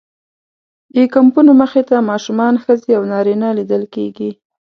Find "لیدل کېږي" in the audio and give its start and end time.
3.57-4.31